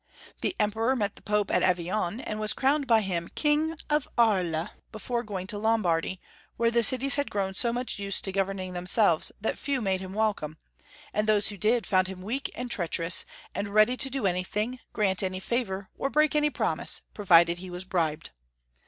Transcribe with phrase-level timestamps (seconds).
[0.41, 4.69] The Emperor met the Pope at Avignon, and was crowned by him King of Aries,
[4.91, 6.19] before going to Lombardy,
[6.57, 10.01] where the cities had grown so much used to governing them selves that few made
[10.01, 10.57] him welcome,
[11.13, 15.21] and those who did found him weak and treacherous, and ready to do anything, grant
[15.21, 18.31] any favor, or break any prom ise, provided he was bribed.